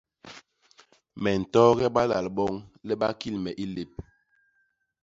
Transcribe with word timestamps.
Me 1.21 1.31
ntooge 1.39 1.87
balal 1.95 2.27
boñ 2.37 2.53
le 2.87 2.93
ba 3.01 3.07
kil 3.19 3.35
me 3.43 3.51
i 3.63 3.65
lép. 3.75 3.91